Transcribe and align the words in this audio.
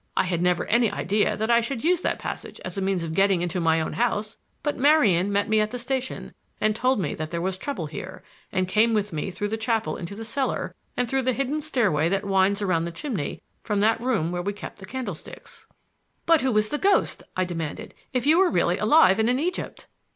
I 0.17 0.23
had 0.23 0.41
never 0.41 0.65
any 0.65 0.89
idea 0.89 1.37
that 1.37 1.51
I 1.51 1.61
should 1.61 1.83
use 1.83 2.01
that 2.01 2.17
passage 2.17 2.59
as 2.65 2.75
a 2.75 2.81
means 2.81 3.03
of 3.03 3.13
getting 3.13 3.43
into 3.43 3.61
my 3.61 3.79
own 3.79 3.93
house, 3.93 4.39
but 4.63 4.75
Marian 4.75 5.31
met 5.31 5.47
me 5.47 5.59
at 5.59 5.69
the 5.69 5.77
station, 5.77 6.33
told 6.73 6.99
me 6.99 7.13
that 7.13 7.29
there 7.29 7.39
was 7.39 7.55
trouble 7.55 7.85
here, 7.85 8.23
and 8.51 8.67
came 8.67 8.95
with 8.95 9.13
me 9.13 9.29
through 9.29 9.49
the 9.49 9.57
chapel 9.57 9.97
into 9.97 10.15
the 10.15 10.25
cellar, 10.25 10.73
and 10.97 11.07
through 11.07 11.21
the 11.21 11.33
hidden 11.33 11.61
stairway 11.61 12.09
that 12.09 12.25
winds 12.25 12.63
around 12.63 12.85
the 12.85 12.91
chimney 12.91 13.43
from 13.61 13.79
that 13.81 14.01
room 14.01 14.31
where 14.31 14.41
we 14.41 14.53
keep 14.53 14.77
the 14.77 14.87
candlesticks." 14.87 15.67
"But 16.25 16.41
who 16.41 16.51
was 16.51 16.69
the 16.69 16.79
ghost?" 16.79 17.21
I 17.37 17.45
demanded, 17.45 17.93
"if 18.11 18.25
you 18.25 18.39
were 18.39 18.49
really 18.49 18.79
alive 18.79 19.19
and 19.19 19.29
in 19.29 19.39
Egypt?" 19.39 19.85